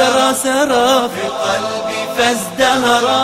[0.00, 3.22] سرى سرى في قلبي فازدهرا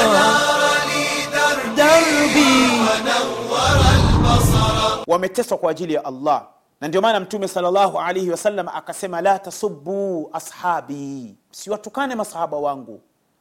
[0.00, 6.46] أنار لي دربي دربي ونور البصر wameteswa kwa ajili ya allah
[6.80, 13.00] na ndio maana mtume salllahu alaihi wasallam akasema la tasubbu ashabi msiwatukane masahaba wangu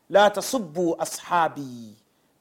[0.09, 1.95] la tasubbu ashabi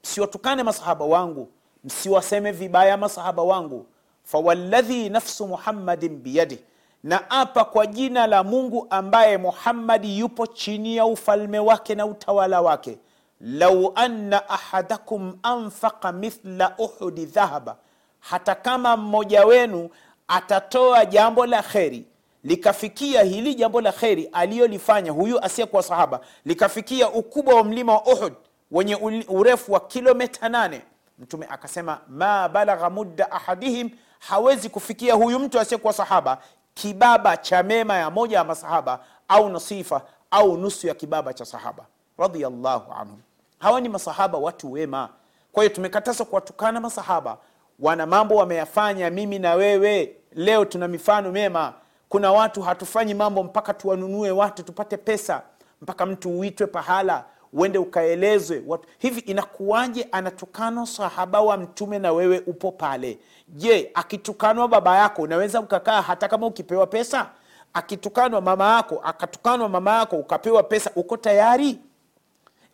[0.04, 1.48] msiwatukane masahaba wangu
[1.84, 3.86] msiwaseme vibaya masahaba wangu
[4.24, 6.58] fawalladhi nafsu muhammadin biyadih
[7.04, 12.60] na apa kwa jina la mungu ambaye muhammadi yupo chini ya ufalme wake na utawala
[12.60, 12.98] wake.
[13.40, 17.76] Lau anna ahadakum anfaqa mithla uhudi dhahaba.
[18.20, 19.90] Hata kama mmoja wenu
[20.28, 22.04] atatoa jambo la kheri
[22.44, 28.32] likafikia hili jambo la kheri aliyolifanya huyu asiyekuwa sahaba likafikia ukubwa wa mlima wa uhud
[28.70, 28.96] wenye
[29.28, 30.82] urefu wa kilomita nane
[31.18, 36.38] mtume akasema ma balagha mudda ahadihim hawezi kufikia huyu mtu asiyekuwa sahaba
[36.74, 41.84] kibaba cha mema ya moja ya masahaba au nasifa au nusu ya kibaba cha sahaba.
[42.18, 43.18] Radiallahu anhum
[43.58, 45.08] hawa ni masahaba watu wema.
[45.52, 47.36] Kwa hiyo tumekatazwa kuwatukana masahaba.
[47.78, 51.72] Wana mambo wameyafanya mimi na wewe leo tuna mifano mema.
[52.08, 55.42] Kuna watu hatufanyi mambo mpaka tuwanunue watu tupate pesa
[55.82, 58.88] mpaka mtu uitwe pahala uende ukaelezwe watu.
[58.98, 63.18] hivi inakuwaje anatukanwa sahaba wa mtume na wewe upo pale?
[63.48, 67.30] Je akitukanwa baba yako unaweza ukakaa hata kama ukipewa pesa?
[67.74, 71.78] Akitukanwa mama yako akatukanwa mama yako ukapewa pesa uko tayari?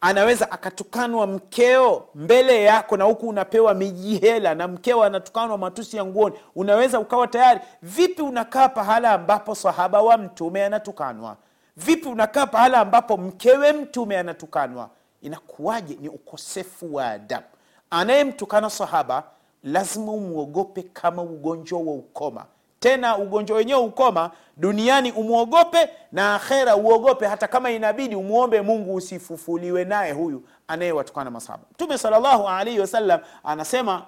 [0.00, 6.36] Anaweza akatukanwa mkeo mbele yako na huku unapewa mijihela na mkeo anatukanwa matusi ya nguoni.
[6.54, 7.60] Unaweza ukawa tayari?
[7.82, 11.36] Vipi unakaa pahala ambapo sahaba wa mtume anatukanwa
[11.78, 14.90] vipi unakaa pahala ambapo mkewe mtume anatukanwa?
[15.22, 15.96] Inakuwaje?
[16.00, 17.46] Ni ukosefu wa adabu.
[17.90, 19.22] Anayemtukana sahaba
[19.64, 22.44] lazima umwogope kama ugonjwa wa ukoma.
[22.80, 27.26] Tena ugonjwa wenyewe ukoma duniani umwogope na akhera uogope.
[27.26, 31.64] Hata kama inabidi umwombe mungu usifufuliwe naye huyu anayewatukana masahaba.
[31.72, 34.02] Mtume salllahu alaihi wasallam anasema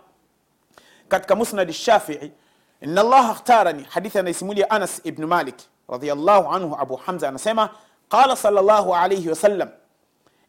[1.09, 2.33] katika musnad shafii
[2.81, 5.55] ina llaha khtarani hadithi anaisimulia anas ibnu malik
[5.91, 7.69] رضي الله عنه أبو حمزة أنسيما
[8.11, 9.73] قال صلى الله عليه وسلم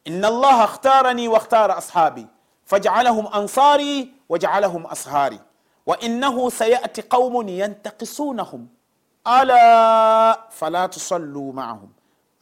[0.07, 2.27] إن الله اختارني واختار أصحابي
[2.65, 5.39] فجعلهم أنصاري وجعلهم أصهاري
[5.85, 8.67] وإنه سيأتي قوم ينتقصونهم
[9.27, 11.89] ألا فلا تصلوا معهم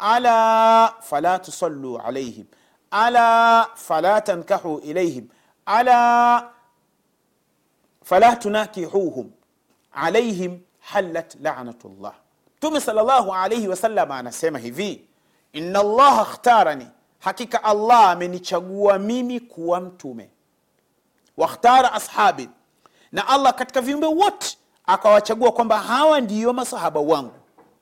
[0.02, 2.46] ألا فلا تصلوا عليهم
[2.94, 5.28] ألا فلا تنكحوا إليهم
[5.70, 6.50] ألا
[8.04, 9.32] فلا تناكحوهم
[9.94, 12.14] عليهم حلت لعنة الله.
[12.60, 15.06] Mtume salllahu alaihi wasallam anasema hivi,
[15.54, 16.88] inna llaha khtarani,
[17.20, 20.30] hakika Allah amenichagua mimi kuwa mtume,
[21.38, 22.50] wakhtara ashabi
[23.12, 27.34] na allah katika viumbe wote akawachagua kwamba hawa ndiyo masahaba wangu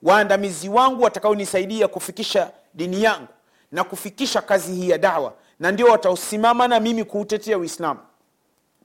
[0.02, 3.28] waandamizi wangu watakaonisaidia kufikisha dini yangu
[3.72, 8.00] na kufikisha kazi hii ya dawa na ndio wataosimama na mimi kuutetea uislamu.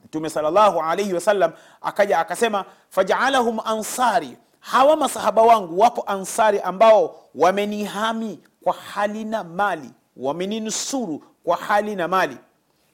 [0.04, 8.40] Mtume salllahu alaihi wasallam akaja akasema fajaalahum ansari hawa masahaba wangu wapo ansari ambao wamenihami
[8.62, 12.38] kwa hali na mali wameninusuru kwa hali na mali.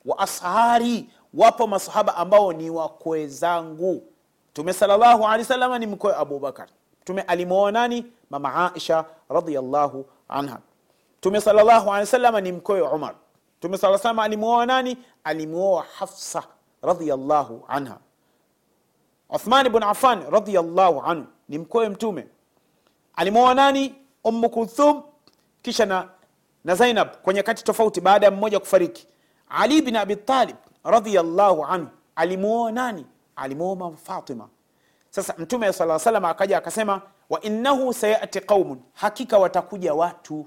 [0.05, 4.03] Wa ashari wapo masahaba ambao ni wakwe zangu.
[4.51, 6.69] Mtume salllahu alehi wasalama ni mkwe abubakar
[7.03, 7.89] mtume alimwoa
[8.31, 10.59] mama aisha radiallahu anha.
[11.19, 13.15] Mtume salllahu alehi wasalama ni mkwe umar.
[13.59, 14.97] Mtume saa salama alimwoa nani?
[15.25, 16.43] Alimwoa hafsa
[16.83, 17.99] radiallahu anha.
[19.31, 22.27] Uthman bn afan radiallahu anhu ni mkwe mtume.
[23.17, 23.95] Alimwoa nani?
[24.25, 25.03] Ummu kulthum
[25.63, 26.09] kisha na,
[26.65, 29.07] na zainab kwa nyakati tofauti baada ya mmoja kufariki.
[29.49, 30.17] Ali bin abi
[30.85, 33.07] radiallahu anhu alimwoa nani?
[33.37, 34.49] Alimwoa fatima.
[35.11, 37.41] Sasa mtume saa salam akaja akasema wa
[37.95, 40.47] sayati qaumun hakika watakuja watu.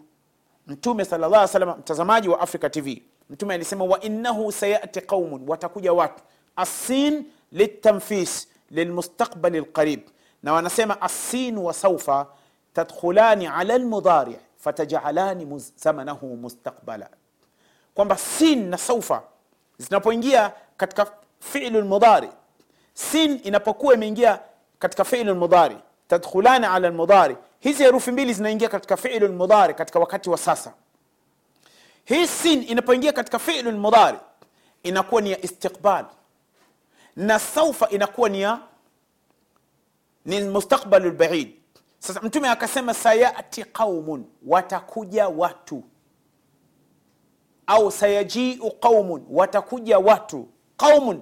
[0.68, 6.24] Mtume sala salam mtazamaji wa africa tv mtume alisema wa innahu sayati qaumun watakuja watu.
[6.56, 10.00] Assin litanfis lilmustaqbali lqarib
[10.44, 12.28] na wanasema asin wa saufa
[12.74, 17.10] tadkhulani ala lmudari fatajalani zamanahu mustaqbala.
[17.94, 19.24] Kwamba sin na saufa
[19.78, 22.30] zinapoingia katika filu lmudari
[22.94, 24.40] sin inapokuwa imeingia
[24.80, 30.30] katika filu lmudari tadkhulani ala lmudari hizi herufi mbili zinaingia katika filu lmudari katika wakati
[30.30, 30.74] wa sasa.
[32.06, 34.18] Hii sin inapoingia katika filu lmudari
[34.84, 36.06] inakuwa ni ya istiqbal.
[37.16, 38.60] Na saufa inakuwa ni ya
[40.26, 41.54] ni mustakbalu lbaid
[42.00, 45.84] sasa mtume akasema sayati qaumun watakuja watu.
[47.68, 50.48] Au sayajiu qaumun watakuja watu.
[50.78, 51.22] Qaumun.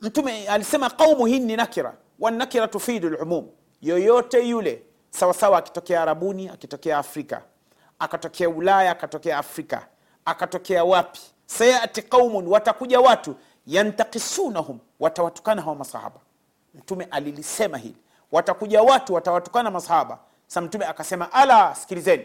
[0.00, 1.96] Mtume alisema qaumu hii ni nakira.
[2.18, 3.48] Wanakira tufidu lumum
[3.80, 7.42] yoyote yule sawasawa akitokea arabuni akitokea afrika
[7.98, 9.86] akatokea ulaya akatokea afrika
[10.24, 11.20] akatokea wapi?
[11.46, 13.34] Sayati qaumun watakuja watu.
[13.66, 16.20] Yantakisunahum watawatukana hawa masahaba.
[16.74, 17.96] Mtume alilisema hili
[18.32, 20.18] watakuja watu watawatukana masahaba.
[20.46, 22.24] Sa mtume akasema ala sikilizeni.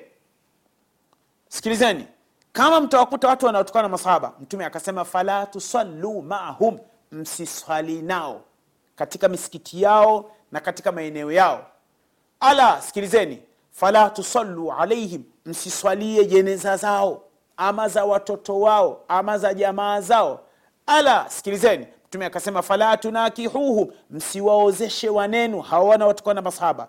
[1.50, 2.08] Sikilizeni.
[2.52, 6.80] Kama mtawakuta watu wanaotukana masahaba mtume akasema fala tusallu maahum.
[7.12, 8.42] Msiswali nao
[8.96, 11.66] katika misikiti yao na katika maeneo yao.
[12.40, 13.44] Ala sikilizeni.
[13.72, 17.24] Fala tusallu alaihim msiswalie jeneza zao
[17.58, 20.40] ama za watoto wao ama za jamaa zao.
[20.86, 26.88] Ala sikilizeni mtume akasema fala tunakihuhum msiwaozeshe wanenu hawa na masahaba.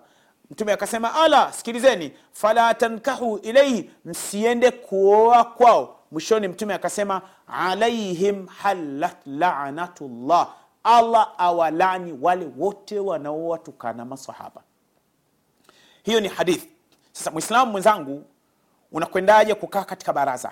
[0.51, 5.95] Mtume akasema ala sikilizeni fala tankahu ilaihi msiende kuoa kwao.
[6.11, 14.61] Mwishoni mtume akasema alaihim halat lanatullah allah awalani wale wote wanaowatukana masahaba.
[16.03, 16.69] Hiyo ni hadithi
[17.11, 18.23] sasa mwislamu mwenzangu
[18.91, 20.51] unakwendaje kukaa katika baraza?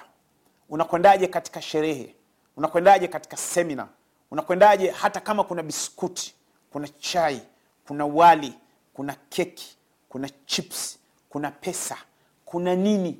[0.69, 2.15] Unakwendaje katika sherehe?
[2.57, 3.87] Unakwendaje katika semina
[4.31, 6.33] unakwendaje hata kama kuna biskuti
[6.71, 7.41] kuna chai
[7.87, 8.53] kuna wali
[8.93, 9.77] kuna keki
[10.09, 11.97] kuna chips kuna pesa
[12.45, 13.19] kuna nini?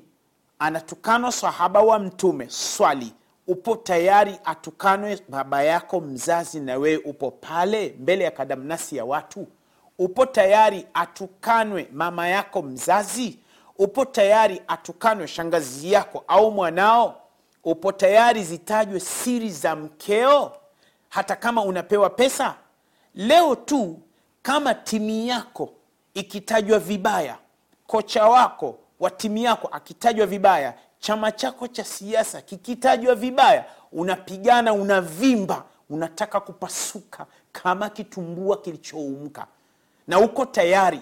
[0.58, 2.46] Anatukanwa sahaba wa mtume.
[2.50, 3.12] Swali
[3.46, 9.46] upo tayari atukanwe baba yako mzazi na wewe upo pale mbele ya kadamnasi ya watu?
[9.98, 13.38] Upo tayari atukanwe mama yako mzazi?
[13.78, 17.20] Upo tayari atukanwe shangazi yako au mwanao?
[17.64, 20.52] Upo tayari zitajwe siri za mkeo
[21.08, 22.54] hata kama unapewa pesa
[23.14, 23.98] leo tu
[24.42, 25.72] kama timu yako
[26.14, 27.38] ikitajwa vibaya
[27.86, 35.64] kocha wako wa timu yako akitajwa vibaya chama chako cha siasa kikitajwa vibaya unapigana unavimba
[35.90, 39.46] unataka kupasuka kama kitumbua kilichoumka.
[40.06, 41.00] Na uko tayari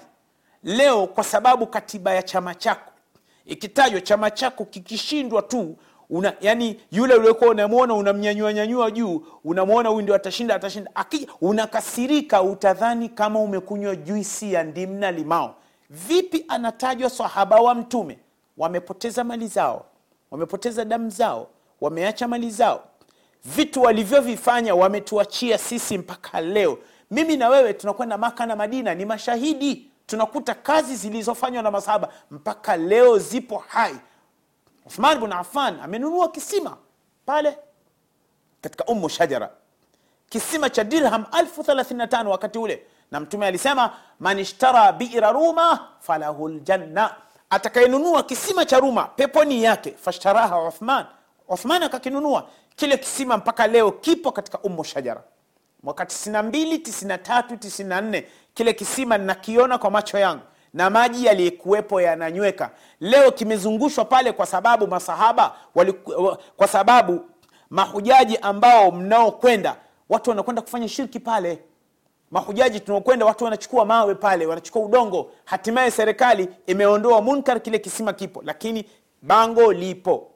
[0.65, 2.93] leo kwa sababu katiba ya chama chako
[3.45, 5.77] ikitajwa chama chako kikishindwa tu
[6.11, 10.91] una, yani yule uliokuwa unamwona unamnyanyua nyanyua juu unamwona huyu ndio atashinda atashinda.
[10.95, 15.55] Akija unakasirika utadhani kama umekunywa juisi ya ndimu limao.
[15.91, 18.19] Vipi anatajwa sahaba wa mtume?
[18.57, 19.87] Wamepoteza mali zao
[20.31, 21.47] wamepoteza damu zao
[21.81, 22.85] wameacha mali zao.
[23.45, 26.79] Vitu walivyovifanya wametuachia sisi mpaka leo.
[27.11, 29.91] Mimi na wewe tunakwenda maka na madina ni mashahidi.
[30.07, 32.09] Tunakuta kazi zilizofanywa na masahaba.
[32.31, 33.95] Mpaka leo zipo hai
[34.87, 36.77] uthman bin affan amenunua kisima
[37.27, 37.59] pale
[38.61, 39.51] katika ummu shajara.
[40.29, 42.87] Kisima cha dirham 35 wakati ule.
[43.11, 43.91] Na mtume alisema
[44.21, 47.15] man ishtara bira ruma falahu ljanna
[47.51, 51.05] atakayenunua kisima cha ruma peponi yake fashtaraha uthman.
[51.49, 52.49] Uthman akakinunua.
[52.77, 55.23] Kile kisima mpaka leo kipo katika ummu shajara.
[55.83, 58.25] Mwaka 92 93 94
[58.55, 60.43] kile kisima nakiona kwa macho yangu
[60.77, 62.71] na maji yaliyekuwepo yananyweka.
[63.01, 67.21] Leo kimezungushwa pale kwa sababu masahaba waliku, kwa sababu
[67.71, 69.77] mahujaji ambao mnaokwenda
[70.09, 71.59] watu wanakwenda kufanya shirki pale.
[72.31, 75.31] Mahujaji tunaokwenda watu wanachukua mawe pale wanachukua udongo.
[75.45, 78.85] Hatimaye serikali imeondoa munkar kile kisima kipo lakini
[79.23, 80.31] bango lipo.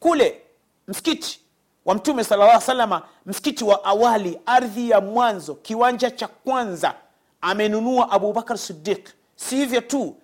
[0.00, 0.40] Kule
[0.88, 1.40] msikiti
[1.84, 6.94] wa mtume sallallahu salama msikiti wa awali ardhi ya mwanzo kiwanja cha kwanza
[7.40, 10.16] amenunua abubakar sidiq si hivyo tu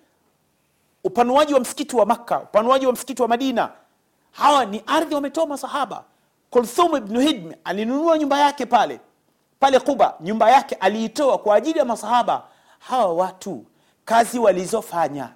[1.03, 3.69] upanuaji wa msikiti wa makka upanuaji wa msikiti wa madina
[4.31, 6.03] hawa ni ardhi wametoa masahaba.
[6.49, 8.99] Kulthum ibnu hidm alinunua nyumba yake pale
[9.59, 12.43] pale kuba nyumba yake aliitoa kwa ajili ya masahaba.
[12.79, 13.65] Hawa watu
[14.05, 15.29] kazi walizofanya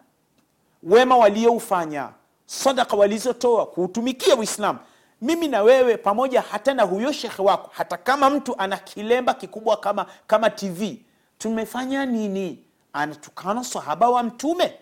[0.84, 2.10] wema walioufanya
[2.46, 4.80] sadaka walizotoa kuutumikia uislamu.
[5.22, 9.78] Mimi na wewe pamoja hata na huyo shekhe wako hata kama mtu ana kilemba kikubwa
[9.78, 11.02] kama kama tv
[11.38, 12.64] tumefanya nini
[12.98, 14.74] anatukana sahaba wa mtume.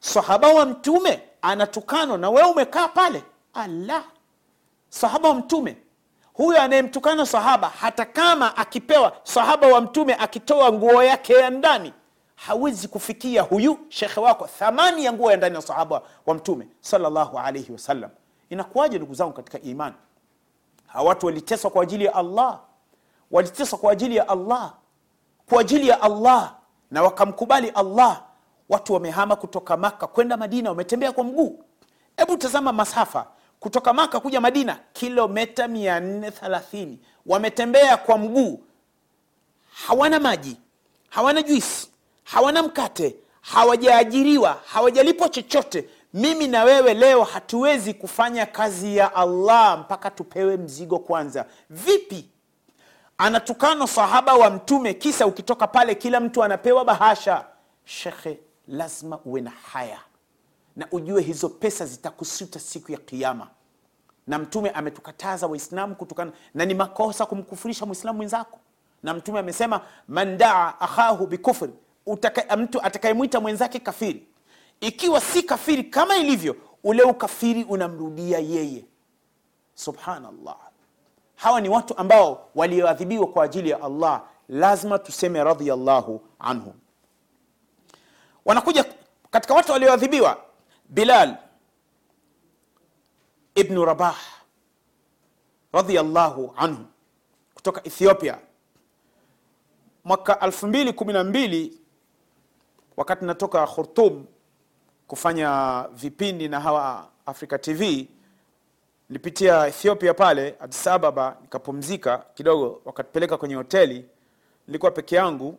[0.00, 3.24] Sahaba wa mtume anatukanwa na wewe umekaa pale.
[3.54, 4.04] Allah.
[4.88, 5.76] Sahaba wa mtume.
[6.32, 11.92] Huyo anayemtukana sahaba hata kama akipewa sahaba wa mtume akitoa nguo yake ya ndani
[12.36, 17.38] hawezi kufikia huyu shekhe wako thamani ya nguo ya ndani ya sahaba wa mtume salllahu
[17.38, 18.10] alaihi wasallam
[18.50, 19.94] inakuwaje ndugu zangu katika imani?
[20.86, 22.60] Hawa waliteswa kwa ajili ya allah.
[23.30, 24.74] Waliteswa kwa ajili ya allah.
[25.48, 26.54] Kwa ajili ya allah
[26.92, 28.22] na wakamkubali allah.
[28.68, 31.64] Watu wamehama kutoka maka kwenda madina wametembea kwa mguu.
[32.16, 33.26] Hebu tazama masafa.
[33.60, 36.96] Kutoka maka kuja madina kilometa 430
[37.26, 38.60] wametembea kwa mguu.
[39.86, 40.56] Hawana maji
[41.08, 41.88] hawana juisi
[42.24, 45.88] hawana mkate hawajaajiriwa hawajalipwa chochote.
[46.14, 51.46] Mimi na wewe leo hatuwezi kufanya kazi ya allah mpaka tupewe mzigo kwanza.
[51.70, 52.28] Vipi
[53.22, 57.44] anatukana sahaba wa mtume kisa ukitoka pale kila mtu anapewa bahasha.
[57.84, 59.98] Shekhe lazima uwe na haya
[60.76, 63.48] na ujue hizo pesa zitakusuta siku ya kiama
[64.26, 68.58] na mtume ametukataza waislamu kutokana na ni makosa kumkufurisha mwislamu mwenzako.
[69.02, 71.72] Na mtume amesema man daa akhahu bikufri
[72.56, 74.26] mtu atakayemwita mwenzake kafiri.
[74.80, 78.84] Ikiwa si kafiri kama ilivyo ule ukafiri unamrudia yeye.
[79.74, 80.71] Subhanallah
[81.42, 84.22] hawa ni watu ambao walioadhibiwa kwa ajili ya allah.
[84.48, 86.72] Lazima tuseme radhiallahu anhum
[88.44, 88.84] wanakuja
[89.30, 90.36] katika watu walioadhibiwa.
[90.88, 91.36] Bilal
[93.54, 94.16] ibnu rabah
[95.72, 96.84] radhiallahu anhu
[97.54, 98.38] kutoka ethiopia.
[100.04, 101.70] Mwaka 212
[102.96, 104.26] wakati natoka khurtum
[105.06, 108.08] kufanya vipindi na hawa africa tv
[109.12, 114.04] nilipitia ethiopia pale addis ababa nikapumzika kidogo wakatupeleka kwenye hoteli.
[114.66, 115.58] Nilikuwa peke yangu.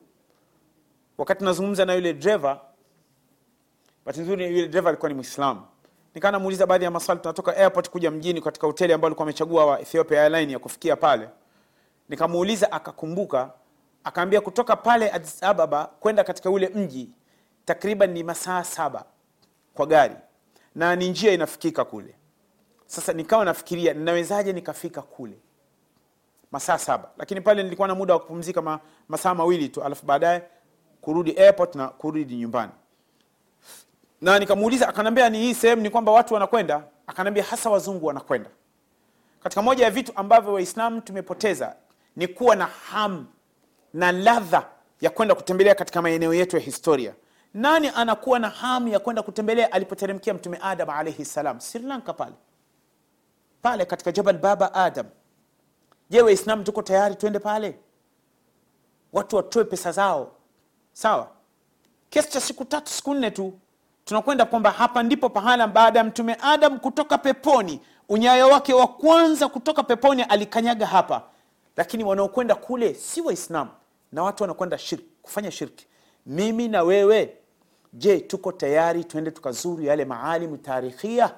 [1.17, 2.61] Wakati nazungumza na yule dreva
[4.05, 5.61] bahati nzuri yule dreva alikuwa ni mwislamu
[6.15, 9.79] nikaa namuuliza baadhi ya maswali tunatoka airport kuja mjini katika hoteli ambayo alikuwa amechagua wa
[9.81, 11.29] ethiopia airline ya kufikia pale.
[12.09, 13.51] Nikamuuliza akakumbuka
[14.03, 17.09] akaambia kutoka pale addis ababa kwenda katika ule mji
[17.65, 19.05] takriban ni masaa saba
[19.73, 20.15] kwa gari.
[20.75, 22.15] Na ni njia inafikika kule
[22.85, 25.37] sasa nikawa nafikiria ninawezaje nikafika kule?
[26.51, 27.09] Masaa saba.
[27.17, 30.43] Lakini pale nilikuwa na muda wa kupumzika ma, masaa mawili tu alafu baadaye
[31.01, 32.71] kurudi airport na kurudi nyumbani.
[34.21, 36.83] Na nikamuuliza akanambia ni hii sehemu ni kwamba watu wanakwenda.
[37.07, 38.49] Akanambia hasa wazungu wanakwenda.
[39.43, 41.75] Katika moja ya vitu ambavyo waislamu tumepoteza
[42.15, 43.25] ni kuwa na hamu
[43.93, 44.65] na ladha
[45.01, 47.13] ya kwenda kutembelea katika maeneo yetu ya historia.
[47.53, 51.59] Nani anakuwa na hamu ya kwenda kutembelea alipoteremkia mtume adam alaihi salam?
[51.59, 52.33] Sri lanka pale
[53.63, 55.05] pale katika jabal baba adam.
[56.09, 57.79] Je waislam tuko tayari twende pale?
[59.13, 60.31] Watu watoe pesa zao.
[60.93, 61.27] Sawa.
[62.09, 63.53] Kiasi cha siku tatu siku nne tu
[64.05, 67.79] tunakwenda kwamba hapa ndipo pahala baada ya mtume adam kutoka peponi
[68.09, 71.23] unyayo wake wa kwanza kutoka peponi alikanyaga hapa.
[71.77, 73.71] Lakini wanaokwenda kule si waislamu
[74.11, 74.79] na watu wanakwenda
[75.21, 75.87] kufanya shirki
[76.25, 77.37] mimi na wewe
[77.93, 81.33] je tuko tayari twende tukazuru yale maalimu taarikhia?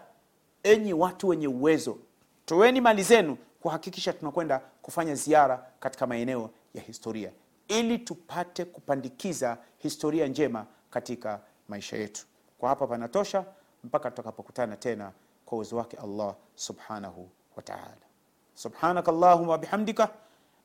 [0.63, 1.97] enyi watu wenye uwezo
[2.46, 7.30] toweni mali zenu kuhakikisha tunakwenda kufanya ziara katika maeneo ya historia
[7.68, 12.26] ili tupate kupandikiza historia njema katika maisha yetu
[12.58, 13.44] kwa hapa panatosha
[13.84, 15.12] mpaka tutakapokutana tena
[15.46, 18.06] kwa uwezo wake allah subhanahu wa taala
[18.54, 20.08] subhanaka allahuma wabihamdika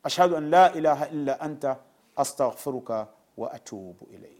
[0.03, 1.77] ashhadu an la ilaha illa anta
[2.15, 4.35] astaghfiruka wa atubu ilaik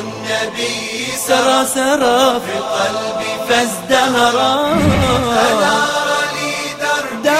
[0.00, 4.74] النبي سرى سرى في قلبي فازدهرا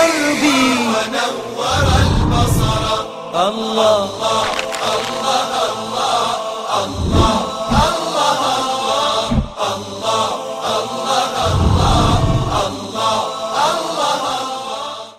[0.05, 0.87] قلبي.
[0.87, 3.03] ونور البصر.
[3.35, 4.64] الله, الله.